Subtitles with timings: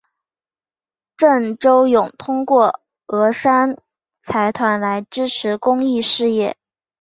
[1.15, 3.77] 郑周永通过峨山
[4.23, 6.57] 财团来支持公益事业。